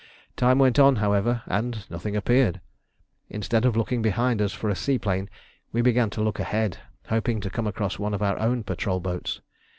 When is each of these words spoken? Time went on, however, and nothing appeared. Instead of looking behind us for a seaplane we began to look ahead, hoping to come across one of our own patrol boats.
Time 0.35 0.57
went 0.57 0.79
on, 0.79 0.95
however, 0.95 1.43
and 1.45 1.85
nothing 1.91 2.15
appeared. 2.15 2.59
Instead 3.29 3.65
of 3.65 3.77
looking 3.77 4.01
behind 4.01 4.41
us 4.41 4.51
for 4.51 4.67
a 4.67 4.75
seaplane 4.75 5.29
we 5.71 5.83
began 5.83 6.09
to 6.09 6.23
look 6.23 6.39
ahead, 6.39 6.79
hoping 7.09 7.39
to 7.39 7.51
come 7.51 7.67
across 7.67 7.99
one 7.99 8.15
of 8.15 8.23
our 8.23 8.39
own 8.39 8.63
patrol 8.63 8.99
boats. 8.99 9.41